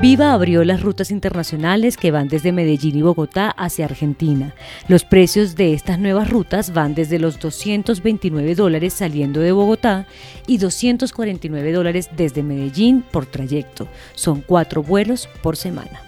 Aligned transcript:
Viva 0.00 0.32
abrió 0.32 0.62
las 0.62 0.80
rutas 0.80 1.10
internacionales 1.10 1.96
que 1.96 2.12
van 2.12 2.28
desde 2.28 2.52
Medellín 2.52 2.96
y 2.96 3.02
Bogotá 3.02 3.50
hacia 3.50 3.86
Argentina. 3.86 4.54
Los 4.86 5.04
precios 5.04 5.56
de 5.56 5.72
estas 5.72 5.98
nuevas 5.98 6.30
rutas 6.30 6.72
van 6.72 6.94
desde 6.94 7.18
los 7.18 7.40
229 7.40 8.54
dólares 8.54 8.92
saliendo 8.92 9.40
de 9.40 9.50
Bogotá 9.50 10.06
y 10.46 10.58
249 10.58 11.72
dólares 11.72 12.10
desde 12.16 12.44
Medellín 12.44 13.02
por 13.10 13.26
trayecto. 13.26 13.88
Son 14.14 14.40
cuatro 14.40 14.84
vuelos 14.84 15.28
por 15.42 15.56
semana. 15.56 16.07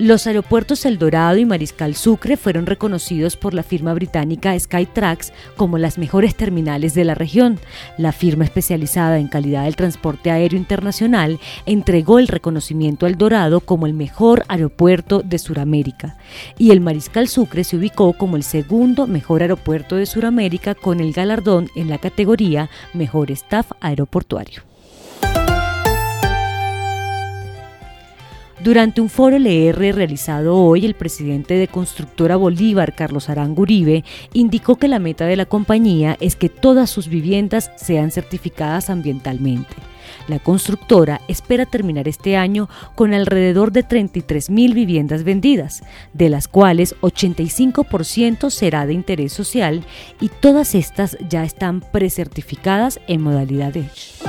Los 0.00 0.26
aeropuertos 0.26 0.86
El 0.86 0.98
Dorado 0.98 1.36
y 1.36 1.44
Mariscal 1.44 1.94
Sucre 1.94 2.36
fueron 2.36 2.66
reconocidos 2.66 3.36
por 3.36 3.54
la 3.54 3.62
firma 3.62 3.94
británica 3.94 4.58
Skytrax 4.58 5.32
como 5.56 5.78
las 5.78 5.98
mejores 5.98 6.34
terminales 6.34 6.94
de 6.94 7.04
la 7.04 7.14
región. 7.14 7.60
La 7.96 8.10
firma 8.10 8.42
especializada 8.42 9.20
en 9.20 9.28
calidad 9.28 9.62
del 9.62 9.76
transporte 9.76 10.32
aéreo 10.32 10.58
internacional 10.58 11.38
entregó 11.64 12.18
el 12.18 12.26
reconocimiento 12.26 13.06
al 13.06 13.16
Dorado 13.16 13.60
como 13.60 13.86
el 13.86 13.94
mejor 13.94 14.44
aeropuerto 14.48 15.22
de 15.22 15.38
Sudamérica 15.38 16.18
y 16.58 16.72
el 16.72 16.80
Mariscal 16.80 17.28
Sucre 17.28 17.62
se 17.62 17.76
ubicó 17.76 18.14
como 18.14 18.36
el 18.36 18.42
segundo 18.42 19.06
mejor 19.06 19.42
aeropuerto 19.42 19.94
de 19.94 20.06
Sudamérica 20.06 20.74
con 20.74 20.98
el 20.98 21.12
galardón 21.12 21.68
en 21.76 21.88
la 21.88 21.98
categoría 21.98 22.68
Mejor 22.94 23.30
Staff 23.30 23.70
Aeroportuario. 23.80 24.73
Durante 28.64 29.02
un 29.02 29.10
foro 29.10 29.36
LR 29.36 29.92
realizado 29.92 30.56
hoy, 30.56 30.86
el 30.86 30.94
presidente 30.94 31.52
de 31.52 31.68
Constructora 31.68 32.36
Bolívar, 32.36 32.94
Carlos 32.94 33.28
Aranguribe, 33.28 34.04
indicó 34.32 34.76
que 34.76 34.88
la 34.88 34.98
meta 34.98 35.26
de 35.26 35.36
la 35.36 35.44
compañía 35.44 36.16
es 36.18 36.34
que 36.34 36.48
todas 36.48 36.88
sus 36.88 37.08
viviendas 37.08 37.70
sean 37.76 38.10
certificadas 38.10 38.88
ambientalmente. 38.88 39.74
La 40.28 40.38
constructora 40.38 41.20
espera 41.28 41.66
terminar 41.66 42.08
este 42.08 42.38
año 42.38 42.70
con 42.94 43.12
alrededor 43.12 43.70
de 43.70 43.82
33 43.82 44.48
mil 44.48 44.72
viviendas 44.72 45.24
vendidas, 45.24 45.82
de 46.14 46.30
las 46.30 46.48
cuales 46.48 46.94
85% 47.02 48.48
será 48.48 48.86
de 48.86 48.94
interés 48.94 49.34
social 49.34 49.84
y 50.22 50.30
todas 50.30 50.74
estas 50.74 51.18
ya 51.28 51.44
están 51.44 51.82
precertificadas 51.82 52.98
en 53.08 53.20
modalidad 53.20 53.76
Edge. 53.76 54.24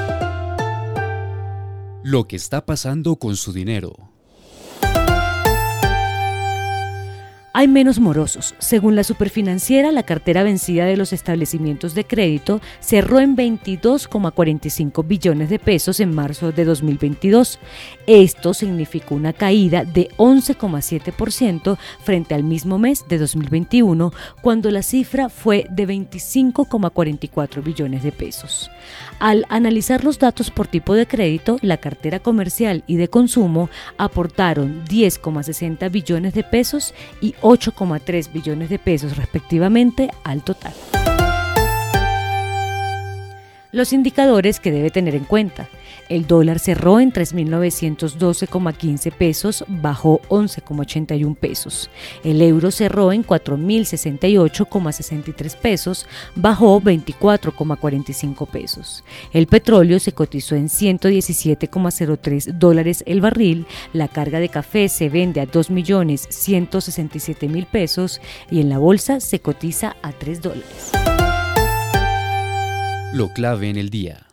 Lo 2.03 2.27
que 2.27 2.35
está 2.35 2.65
pasando 2.65 3.15
con 3.15 3.37
su 3.37 3.53
dinero. 3.53 4.14
Hay 7.57 7.69
menos 7.69 8.01
morosos. 8.01 8.53
Según 8.59 8.97
la 8.97 9.05
superfinanciera, 9.05 9.93
la 9.93 10.03
cartera 10.03 10.43
vencida 10.43 10.83
de 10.83 10.97
los 10.97 11.13
establecimientos 11.13 11.95
de 11.95 12.03
crédito 12.03 12.59
cerró 12.81 13.21
en 13.21 13.37
22,45 13.37 15.07
billones 15.07 15.49
de 15.49 15.57
pesos 15.57 16.01
en 16.01 16.13
marzo 16.13 16.51
de 16.51 16.65
2022. 16.65 17.59
Esto 18.07 18.53
significó 18.53 19.15
una 19.15 19.31
caída 19.31 19.85
de 19.85 20.09
11,7% 20.17 21.77
frente 22.03 22.35
al 22.35 22.43
mismo 22.43 22.77
mes 22.77 23.05
de 23.07 23.19
2021, 23.19 24.11
cuando 24.41 24.69
la 24.69 24.83
cifra 24.83 25.29
fue 25.29 25.65
de 25.69 25.87
25,44 25.87 27.63
billones 27.63 28.03
de 28.03 28.11
pesos. 28.11 28.69
Al 29.19 29.45
analizar 29.47 30.03
los 30.03 30.19
datos 30.19 30.51
por 30.51 30.67
tipo 30.67 30.93
de 30.93 31.07
crédito, 31.07 31.57
la 31.61 31.77
cartera 31.77 32.19
comercial 32.19 32.83
y 32.85 32.97
de 32.97 33.07
consumo 33.07 33.69
aportaron 33.97 34.83
10,60 34.89 35.89
billones 35.89 36.33
de 36.33 36.43
pesos 36.43 36.93
y 37.21 37.33
8,3 37.45 38.33
billones 38.33 38.69
de 38.69 38.79
pesos 38.79 39.17
respectivamente 39.17 40.09
al 40.23 40.41
total. 40.41 40.73
Los 43.75 43.91
indicadores 43.91 44.61
que 44.61 44.71
debe 44.71 44.89
tener 44.89 45.15
en 45.15 45.25
cuenta. 45.25 45.67
El 46.07 46.27
dólar 46.27 46.59
cerró 46.59 47.01
en 47.01 47.11
3.912,15 47.11 49.11
pesos, 49.11 49.65
bajó 49.67 50.21
11,81 50.29 51.35
pesos. 51.35 51.89
El 52.23 52.41
euro 52.41 52.71
cerró 52.71 53.11
en 53.11 53.25
4.068,63 53.25 55.57
pesos, 55.57 56.07
bajó 56.35 56.79
24,45 56.79 58.47
pesos. 58.47 59.03
El 59.33 59.47
petróleo 59.47 59.99
se 59.99 60.13
cotizó 60.13 60.55
en 60.55 60.69
117,03 60.69 62.53
dólares 62.53 63.03
el 63.05 63.19
barril. 63.19 63.67
La 63.91 64.07
carga 64.07 64.39
de 64.39 64.47
café 64.47 64.87
se 64.87 65.09
vende 65.09 65.41
a 65.41 65.47
2.167.000 65.47 67.65
pesos 67.65 68.21
y 68.49 68.61
en 68.61 68.69
la 68.69 68.77
bolsa 68.77 69.19
se 69.19 69.41
cotiza 69.41 69.97
a 70.01 70.13
3 70.13 70.41
dólares. 70.41 70.93
Lo 73.15 73.29
clave 73.29 73.69
en 73.69 73.77
el 73.77 73.89
día. 73.89 74.25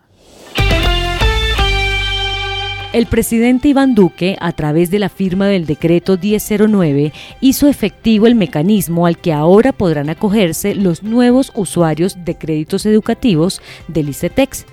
El 2.93 3.07
presidente 3.07 3.69
Iván 3.69 3.95
Duque, 3.95 4.37
a 4.41 4.51
través 4.51 4.91
de 4.91 4.99
la 4.99 5.09
firma 5.09 5.47
del 5.47 5.67
decreto 5.67 6.19
1009, 6.21 7.13
hizo 7.41 7.69
efectivo 7.69 8.27
el 8.27 8.35
mecanismo 8.35 9.07
al 9.07 9.19
que 9.19 9.33
ahora 9.33 9.71
podrán 9.71 10.11
acogerse 10.11 10.75
los 10.75 11.05
nuevos 11.05 11.53
usuarios 11.55 12.25
de 12.25 12.35
créditos 12.35 12.85
educativos 12.85 13.63
del 13.87 14.09
ICETEX. 14.09 14.67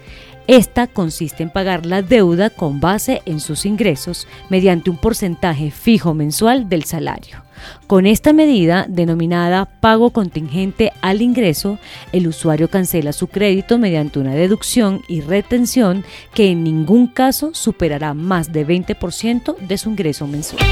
Esta 0.49 0.87
consiste 0.87 1.43
en 1.43 1.51
pagar 1.51 1.85
la 1.85 2.01
deuda 2.01 2.49
con 2.49 2.79
base 2.79 3.21
en 3.27 3.39
sus 3.39 3.67
ingresos 3.67 4.27
mediante 4.49 4.89
un 4.89 4.97
porcentaje 4.97 5.69
fijo 5.69 6.15
mensual 6.15 6.67
del 6.67 6.85
salario. 6.85 7.43
Con 7.85 8.07
esta 8.07 8.33
medida, 8.33 8.87
denominada 8.89 9.65
pago 9.79 10.09
contingente 10.09 10.91
al 11.01 11.21
ingreso, 11.21 11.77
el 12.13 12.27
usuario 12.27 12.67
cancela 12.67 13.13
su 13.13 13.27
crédito 13.27 13.77
mediante 13.77 14.17
una 14.17 14.33
deducción 14.33 15.03
y 15.07 15.21
retención 15.21 16.03
que 16.33 16.49
en 16.49 16.63
ningún 16.63 17.05
caso 17.05 17.51
superará 17.53 18.15
más 18.15 18.51
de 18.51 18.65
20% 18.65 19.55
de 19.55 19.77
su 19.77 19.91
ingreso 19.91 20.25
mensual. 20.25 20.65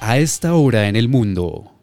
A 0.00 0.16
esta 0.16 0.54
hora 0.54 0.88
en 0.88 0.96
el 0.96 1.10
mundo. 1.10 1.75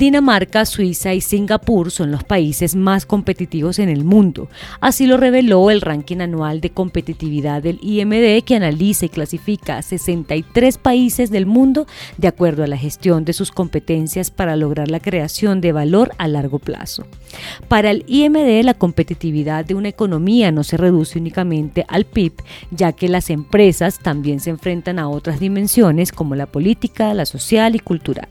Dinamarca, 0.00 0.64
Suiza 0.64 1.12
y 1.12 1.20
Singapur 1.20 1.90
son 1.90 2.10
los 2.10 2.24
países 2.24 2.74
más 2.74 3.04
competitivos 3.04 3.78
en 3.78 3.90
el 3.90 4.02
mundo. 4.02 4.48
Así 4.80 5.06
lo 5.06 5.18
reveló 5.18 5.70
el 5.70 5.82
ranking 5.82 6.20
anual 6.20 6.62
de 6.62 6.70
competitividad 6.70 7.62
del 7.62 7.78
IMD 7.82 8.42
que 8.42 8.56
analiza 8.56 9.04
y 9.04 9.08
clasifica 9.10 9.76
a 9.76 9.82
63 9.82 10.78
países 10.78 11.30
del 11.30 11.44
mundo 11.44 11.86
de 12.16 12.28
acuerdo 12.28 12.64
a 12.64 12.66
la 12.66 12.78
gestión 12.78 13.26
de 13.26 13.34
sus 13.34 13.50
competencias 13.50 14.30
para 14.30 14.56
lograr 14.56 14.90
la 14.90 15.00
creación 15.00 15.60
de 15.60 15.72
valor 15.72 16.12
a 16.16 16.28
largo 16.28 16.60
plazo. 16.60 17.04
Para 17.68 17.90
el 17.90 18.06
IMD, 18.06 18.64
la 18.64 18.72
competitividad 18.72 19.66
de 19.66 19.74
una 19.74 19.90
economía 19.90 20.50
no 20.50 20.64
se 20.64 20.78
reduce 20.78 21.18
únicamente 21.18 21.84
al 21.88 22.06
PIB, 22.06 22.32
ya 22.70 22.92
que 22.92 23.10
las 23.10 23.28
empresas 23.28 23.98
también 23.98 24.40
se 24.40 24.48
enfrentan 24.48 24.98
a 24.98 25.10
otras 25.10 25.40
dimensiones 25.40 26.10
como 26.10 26.36
la 26.36 26.46
política, 26.46 27.12
la 27.12 27.26
social 27.26 27.76
y 27.76 27.80
cultural. 27.80 28.28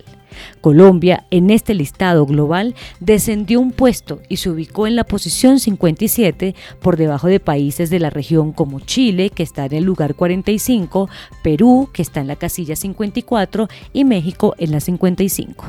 Colombia, 0.61 1.25
en 1.31 1.49
este 1.49 1.73
listado 1.73 2.25
global, 2.25 2.75
descendió 2.99 3.59
un 3.59 3.71
puesto 3.71 4.21
y 4.29 4.37
se 4.37 4.49
ubicó 4.49 4.87
en 4.87 4.95
la 4.95 5.03
posición 5.03 5.59
57 5.59 6.55
por 6.81 6.97
debajo 6.97 7.27
de 7.27 7.39
países 7.39 7.89
de 7.89 7.99
la 7.99 8.09
región 8.09 8.51
como 8.51 8.79
Chile, 8.79 9.29
que 9.29 9.43
está 9.43 9.65
en 9.65 9.73
el 9.73 9.83
lugar 9.83 10.15
45, 10.15 11.09
Perú, 11.43 11.89
que 11.93 12.01
está 12.01 12.21
en 12.21 12.27
la 12.27 12.35
casilla 12.35 12.75
54, 12.75 13.67
y 13.93 14.05
México 14.05 14.55
en 14.57 14.71
la 14.71 14.79
55. 14.79 15.65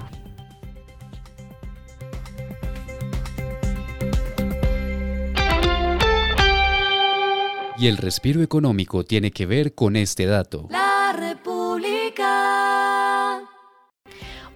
Y 7.81 7.87
el 7.87 7.97
respiro 7.97 8.43
económico 8.43 9.05
tiene 9.05 9.31
que 9.31 9.47
ver 9.47 9.75
con 9.75 9.97
este 9.97 10.27
dato. 10.27 10.69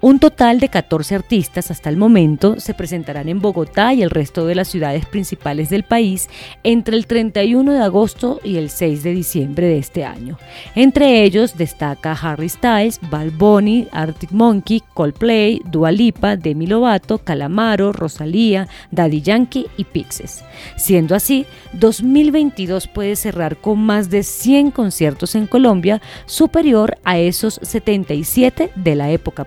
Un 0.05 0.19
total 0.19 0.61
de 0.61 0.69
14 0.69 1.15
artistas 1.15 1.71
hasta 1.71 1.89
el 1.89 1.97
momento 1.97 2.61
se 2.61 2.75
presentarán 2.75 3.31
en 3.31 3.41
Bogotá 3.41 3.95
y 3.95 4.03
el 4.03 4.11
resto 4.11 4.45
de 4.45 4.55
las 4.55 4.69
ciudades 4.69 5.07
principales 5.07 5.71
del 5.71 5.83
país 5.83 6.29
entre 6.63 6.99
el 6.99 7.07
31 7.07 7.73
de 7.73 7.83
agosto 7.83 8.39
y 8.45 8.57
el 8.57 8.69
6 8.69 9.03
de 9.03 9.15
diciembre 9.15 9.67
de 9.67 9.79
este 9.79 10.05
año. 10.05 10.37
Entre 10.75 11.23
ellos 11.23 11.57
destaca 11.57 12.13
Harry 12.13 12.51
Styles, 12.51 13.01
Bad 13.09 13.31
Bunny, 13.39 13.89
Arctic 13.93 14.31
Monkey, 14.31 14.83
Coldplay, 14.93 15.63
Dua 15.65 15.91
Lipa, 15.91 16.37
Demi 16.37 16.67
Lovato, 16.67 17.17
Calamaro, 17.17 17.95
Rosalía, 17.95 18.69
Daddy 18.91 19.23
Yankee 19.23 19.69
y 19.79 19.85
Pixes. 19.85 20.45
Siendo 20.77 21.15
así, 21.15 21.47
2022 21.73 22.89
puede 22.89 23.17
cerrar 23.17 23.57
con 23.57 23.79
más 23.79 24.11
de 24.11 24.23
100 24.23 24.71
conciertos 24.71 25.35
en 25.35 25.47
Colombia, 25.47 26.03
superior 26.27 26.99
a 27.05 27.19
esos 27.19 27.59
77 27.63 28.71
de 28.75 28.95
la 28.97 29.11
época 29.11 29.45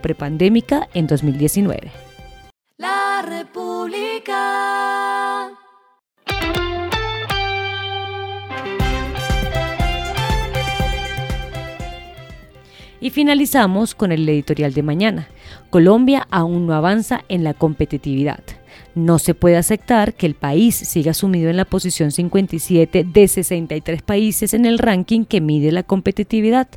en 0.94 1.08
2019. 1.08 1.92
La 2.78 3.22
República. 3.22 4.38
Y 13.02 13.10
finalizamos 13.10 13.94
con 13.94 14.14
el 14.14 14.28
editorial 14.30 14.74
de 14.74 14.84
mañana. 14.84 15.28
Colombia 15.70 16.26
aún 16.32 16.66
no 16.66 16.74
avanza 16.74 17.26
en 17.28 17.44
la 17.44 17.54
competitividad. 17.54 18.40
No 18.96 19.20
se 19.20 19.34
puede 19.34 19.58
aceptar 19.58 20.14
que 20.14 20.26
el 20.26 20.34
país 20.34 20.76
siga 20.76 21.14
sumido 21.14 21.50
en 21.50 21.58
la 21.58 21.66
posición 21.66 22.12
57 22.12 23.04
de 23.04 23.28
63 23.28 24.02
países 24.02 24.54
en 24.54 24.66
el 24.66 24.80
ranking 24.80 25.26
que 25.26 25.42
mide 25.42 25.72
la 25.72 25.84
competitividad 25.84 26.68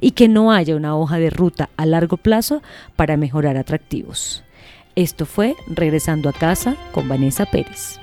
y 0.00 0.12
que 0.12 0.28
no 0.28 0.52
haya 0.52 0.76
una 0.76 0.96
hoja 0.96 1.18
de 1.18 1.30
ruta 1.30 1.70
a 1.76 1.86
largo 1.86 2.16
plazo 2.16 2.62
para 2.96 3.16
mejorar 3.16 3.56
atractivos. 3.56 4.44
Esto 4.96 5.26
fue 5.26 5.54
Regresando 5.68 6.28
a 6.28 6.32
casa 6.32 6.76
con 6.92 7.08
Vanessa 7.08 7.46
Pérez. 7.46 8.00